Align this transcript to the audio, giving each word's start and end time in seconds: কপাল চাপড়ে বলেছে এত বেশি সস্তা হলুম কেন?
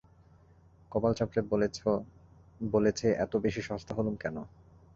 কপাল 0.91 1.11
চাপড়ে 1.15 1.41
বলেছে 2.71 3.07
এত 3.17 3.33
বেশি 3.45 3.61
সস্তা 3.67 3.91
হলুম 3.97 4.15
কেন? 4.23 4.35